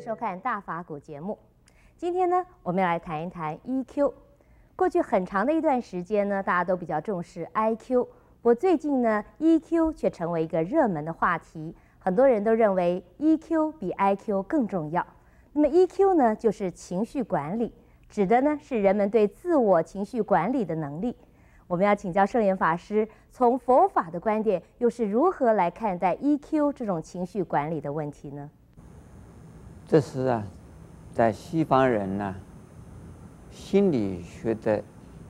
[0.00, 1.36] 收看《大法古》节目。
[1.96, 4.12] 今天呢，我们要来谈一谈 EQ。
[4.76, 11.74] 过去很长的一段时间呢，大家都比较重视 IQ，不过最近呢，EQ 却成为一个热门的话题。
[11.98, 15.04] 很多人都认为 EQ 比 IQ 更重要。
[15.52, 17.74] 那么 EQ 呢，就是情绪管理，
[18.08, 21.16] 指的呢是人们对自我情绪管理的能力。
[21.66, 28.48] 我们要请教圣严法师，从佛法的观点，又是如何来看待 EQ 这种情绪管理的问题呢？
[29.88, 30.46] 这是啊，
[31.14, 32.34] 在西方人呢、
[33.50, 34.84] 心理学的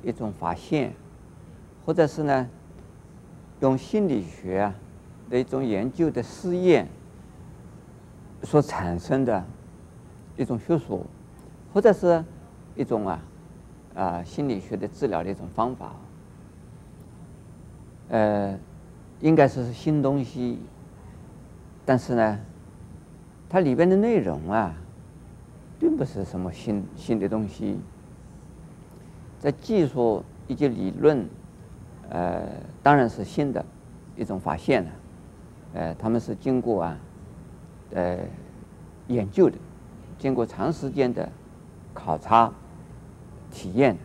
[0.00, 0.94] 一种发现，
[1.84, 2.48] 或者是呢，
[3.58, 4.72] 用心理学啊
[5.28, 6.86] 的一种研究的试验
[8.44, 9.44] 所产生的
[10.36, 11.04] 一种学说，
[11.72, 12.24] 或者是
[12.76, 13.20] 一种啊
[13.96, 15.96] 啊心理学的治疗的一种方法。
[18.08, 18.56] 呃，
[19.20, 20.60] 应该是新东西，
[21.84, 22.38] 但是呢，
[23.48, 24.74] 它里边的内容啊，
[25.78, 27.78] 并不是什么新新的东西。
[29.38, 31.28] 在技术以及理论，
[32.10, 32.42] 呃，
[32.82, 33.64] 当然是新的
[34.16, 34.90] 一种发现了，
[35.74, 36.98] 呃，他们是经过啊，
[37.92, 38.18] 呃，
[39.08, 39.56] 研究的，
[40.18, 41.28] 经过长时间的
[41.92, 42.52] 考察、
[43.50, 43.96] 体验，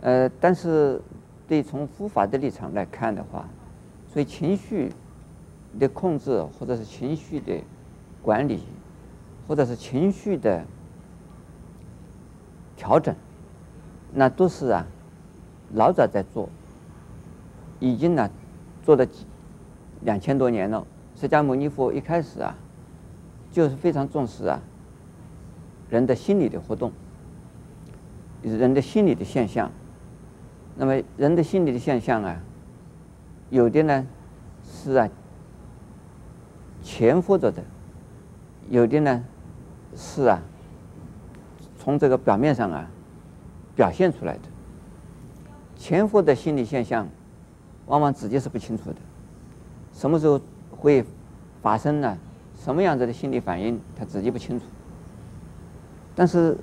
[0.00, 1.00] 呃，但是。
[1.46, 3.46] 对，从佛法的立场来看的话，
[4.08, 4.90] 所以情绪
[5.78, 7.62] 的控制，或者是情绪的
[8.24, 8.60] 管理，
[9.46, 10.64] 或者是情绪的
[12.74, 13.14] 调整，
[14.14, 14.86] 那都是啊，
[15.74, 16.48] 老早在做，
[17.80, 18.30] 已经呢
[18.82, 19.26] 做了几
[20.00, 20.86] 两千多年了。
[21.14, 22.56] 释迦牟尼佛一开始啊，
[23.52, 24.58] 就是非常重视啊
[25.90, 26.90] 人的心理的活动，
[28.42, 29.70] 人的心理的现象。
[30.76, 32.40] 那么人的心理的现象啊，
[33.50, 34.06] 有的呢
[34.64, 35.08] 是啊
[36.82, 37.62] 潜伏着的，
[38.70, 39.24] 有的呢
[39.96, 40.42] 是啊
[41.78, 42.88] 从这个表面上啊
[43.76, 44.40] 表现出来的。
[45.76, 47.08] 潜伏的心理现象，
[47.86, 48.96] 往往自己是不清楚的，
[49.92, 51.04] 什么时候会
[51.60, 52.16] 发生呢？
[52.58, 54.64] 什么样子的心理反应，他自己不清楚。
[56.14, 56.56] 但是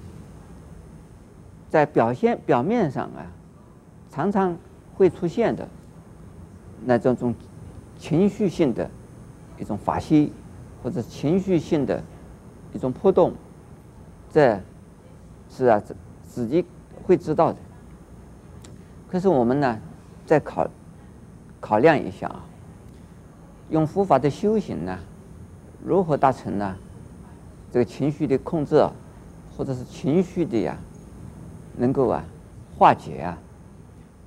[1.70, 3.26] 在表现表面上啊。
[4.14, 4.58] 常常
[4.94, 5.66] 会出现的
[6.84, 7.34] 那种种
[7.98, 8.90] 情绪性的
[9.58, 10.30] 一种发泄，
[10.84, 12.02] 或者情绪性的
[12.74, 13.34] 一种波动，
[14.32, 14.60] 这
[15.50, 15.82] 是啊
[16.24, 16.66] 自己
[17.04, 17.58] 会知道的。
[19.10, 19.80] 可是我们呢，
[20.26, 20.68] 再考
[21.60, 22.46] 考量一下啊，
[23.70, 24.98] 用佛法的修行呢，
[25.84, 26.76] 如何达成呢？
[27.72, 28.86] 这个情绪的控制，
[29.56, 30.78] 或者是情绪的呀，
[31.78, 32.24] 能够啊
[32.78, 33.38] 化解啊。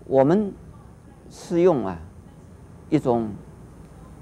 [0.06, 0.52] 我们
[1.30, 1.98] 是用啊
[2.90, 3.30] 一种，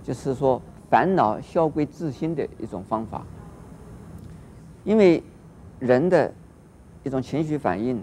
[0.02, 0.62] 就是说
[0.92, 3.24] 烦恼消归自心的一种方法，
[4.84, 5.22] 因为
[5.78, 6.30] 人的
[7.02, 8.02] 一种情绪反应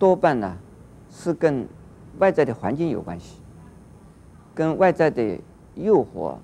[0.00, 0.58] 多半呢
[1.08, 1.64] 是跟
[2.18, 3.38] 外在的环境有关系，
[4.52, 5.38] 跟外在的
[5.76, 6.34] 诱惑、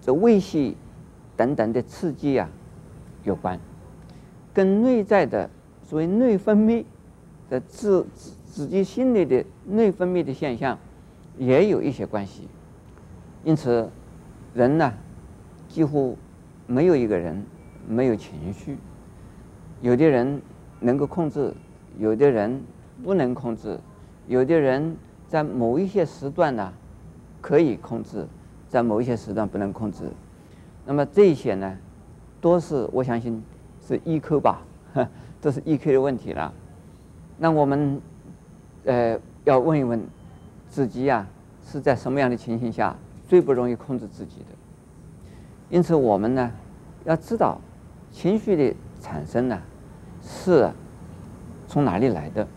[0.00, 0.72] 这威胁
[1.36, 2.48] 等等的刺激啊
[3.24, 3.58] 有关，
[4.54, 5.50] 跟内在的
[5.82, 6.84] 所谓内分泌
[7.50, 8.38] 的自自。
[8.48, 10.76] 自己心里的内分泌的现象
[11.36, 12.48] 也有一些关系，
[13.44, 13.88] 因此
[14.54, 14.92] 人呢
[15.68, 16.16] 几乎
[16.66, 17.44] 没有一个人
[17.88, 18.76] 没有情绪，
[19.80, 20.40] 有的人
[20.80, 21.52] 能够控制，
[21.98, 22.62] 有的人
[23.02, 23.78] 不能控制，
[24.26, 26.72] 有的人在某一些时段呢
[27.40, 28.26] 可以控制，
[28.68, 30.04] 在某一些时段不能控制。
[30.84, 31.78] 那么这些呢
[32.40, 33.42] 都是我相信
[33.80, 34.62] 是 EQ 吧，
[35.40, 36.52] 这是 EQ 的问题了。
[37.38, 38.00] 那我们。
[38.84, 40.00] 呃，要问一问
[40.70, 41.28] 自己呀、啊，
[41.66, 42.96] 是在什么样的情形下
[43.28, 44.56] 最不容易控制自己的？
[45.68, 46.50] 因此，我们呢
[47.04, 47.60] 要知道
[48.10, 49.60] 情绪的产生呢
[50.22, 50.70] 是
[51.66, 52.48] 从哪里来的？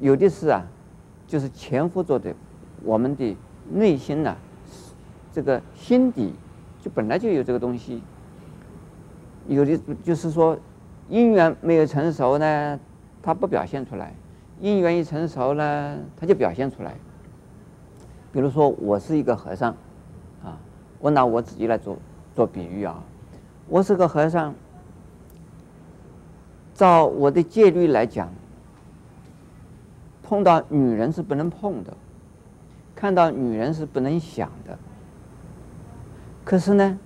[0.00, 0.66] 有的是啊，
[1.26, 2.34] 就是潜伏着的，
[2.82, 3.36] 我们的
[3.70, 4.34] 内心呢，
[5.30, 6.32] 这个心底
[6.80, 8.02] 就本来就有这个东西。
[9.46, 10.58] 有的就是说
[11.08, 12.80] 因缘没有成熟呢，
[13.22, 14.14] 它不表现出来。
[14.58, 16.94] 因缘一成熟呢，它就表现出来。
[18.32, 19.72] 比如说，我是一个和尚，
[20.42, 20.58] 啊，
[20.98, 21.96] 我拿我自己来做
[22.34, 23.02] 做比喻啊，
[23.68, 24.54] 我是个和尚，
[26.74, 28.32] 照我的戒律来讲，
[30.22, 31.94] 碰到女人是不能碰的，
[32.94, 34.78] 看到女人是不能想的。
[36.44, 36.98] 可是呢，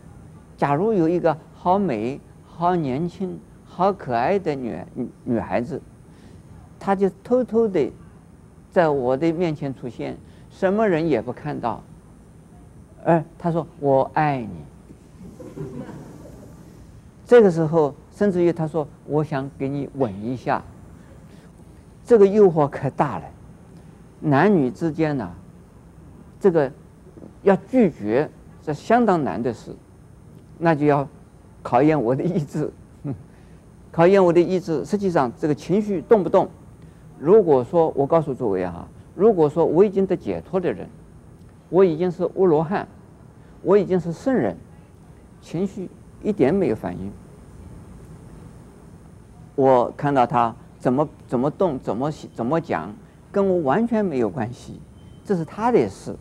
[0.56, 4.78] 假如有一个好美、好年轻、好可爱的女
[5.24, 5.82] 女孩子。
[6.78, 7.90] 她就偷偷的
[8.70, 10.16] 在我的面前出现，
[10.58, 11.82] 什么人也不看到。
[13.04, 14.48] 而他说：“我爱你。”
[17.26, 20.62] 这个时候，甚至于他说：“我想给你吻一下。”
[22.06, 23.24] 这个诱惑可大了。
[24.20, 25.30] 男女之间呢、
[26.40, 26.72] 这个
[27.42, 28.28] 要拒绝
[28.64, 29.74] 是相当难的事，
[30.58, 31.06] 那就要
[31.62, 32.72] 考验我的意志，
[33.92, 34.84] 考验我的意志。
[34.84, 36.48] 实际上，这个情绪动不动，
[37.18, 40.88] 如果说我告诉诸位哈，如果说我已经得解脱的人，
[41.70, 42.86] 我已经是阿罗汉，
[43.62, 44.56] 我已经是圣人，
[45.40, 45.88] 情绪
[46.22, 47.10] 一点没有反应。
[49.54, 52.94] 我看到他怎么怎么动，怎么怎么讲。
[53.32, 54.80] 跟我完全没有关系，
[55.22, 56.16] 这是他的事。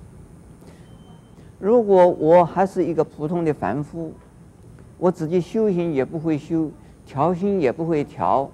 [1.59, 4.11] 如果我还是一个普通的凡夫，
[4.97, 6.69] 我自己修行也不会修，
[7.05, 8.49] 调心也不会调，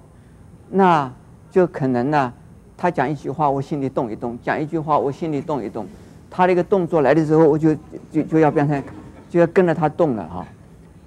[0.70, 1.12] 那
[1.50, 2.32] 就可能呢，
[2.76, 5.86] 他讲一句话，我心里动一动；讲一句话，我心里动一动。
[6.30, 7.74] 他那个动作来的时候，我就
[8.10, 8.82] 就就要变成，
[9.28, 10.46] 就要跟着他动了啊。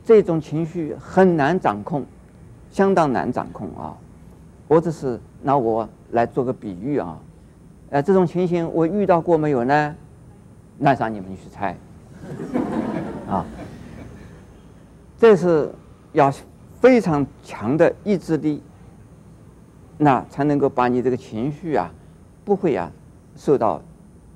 [0.03, 2.06] 这种情绪很难掌控，
[2.71, 3.97] 相当难掌控啊。
[4.67, 7.19] 我只是拿我来做个比喻啊。
[7.89, 9.95] 呃，这种情形我遇到过没有呢？
[10.77, 11.75] 那让你们去猜。
[13.29, 13.45] 啊，
[15.18, 15.71] 这是
[16.13, 16.31] 要
[16.79, 18.61] 非常强的意志力，
[19.97, 21.92] 那才能够把你这个情绪啊，
[22.44, 22.92] 不会啊
[23.36, 23.81] 受到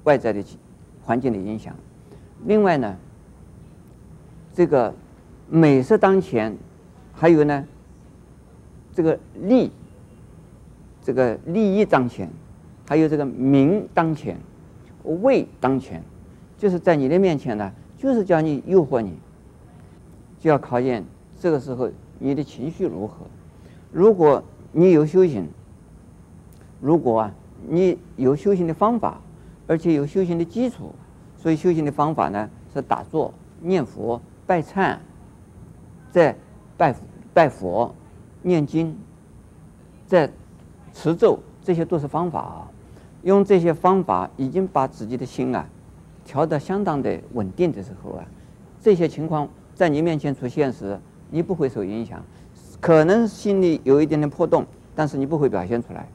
[0.03, 0.43] 外在的
[1.03, 1.75] 环境的影响。
[2.45, 2.97] 另外呢，
[4.53, 4.93] 这个
[5.49, 6.55] 美色当前，
[7.13, 7.65] 还有呢，
[8.93, 9.71] 这个利，
[11.03, 12.29] 这个利益当前。
[12.87, 14.35] 还有这个名当前，
[15.03, 16.01] 位当前，
[16.57, 19.13] 就是在你的面前呢，就是叫你诱惑你，
[20.39, 21.05] 就要考验
[21.39, 23.27] 这个时候你的情绪如何。
[23.91, 25.47] 如果你有修行，
[26.79, 27.33] 如果啊
[27.67, 29.19] 你有修行的方法，
[29.67, 30.93] 而且有修行的基础，
[31.37, 34.97] 所以修行的方法呢是打坐、念佛、拜忏，
[36.11, 36.35] 再
[36.77, 36.95] 拜
[37.33, 37.93] 拜佛、
[38.41, 38.97] 念经，
[40.05, 40.29] 在
[40.93, 42.71] 持咒，这些都是方法啊。
[43.23, 45.67] 用这些方法，已经把自己的心啊
[46.23, 48.25] 调得相当的稳定的时候啊，
[48.79, 50.97] 这些情况在你面前出现时，
[51.29, 52.23] 你不会受影响，
[52.79, 54.65] 可能心里有一点点破洞，
[54.95, 56.07] 但是你不会表现出来，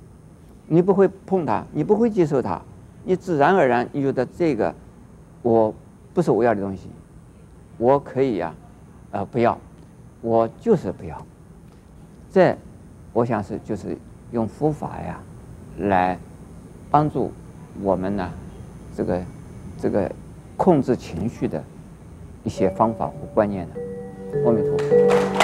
[0.66, 2.60] 你不会碰它，你不会接受它，
[3.04, 4.74] 你自然而然你觉得这个
[5.42, 5.74] 我
[6.12, 6.88] 不是我要的东西，
[7.78, 8.54] 我可以呀，
[9.10, 9.58] 呃不要，
[10.20, 11.26] 我就是不要，
[12.30, 12.56] 这
[13.12, 13.96] 我想是就是
[14.32, 15.20] 用佛法呀
[15.78, 16.18] 来。
[16.90, 17.32] 帮助
[17.82, 18.30] 我们呢，
[18.96, 19.22] 这个
[19.80, 20.08] 这个
[20.56, 21.60] 控制情绪的
[22.44, 25.43] 一些方法和观念的，阿弥陀佛。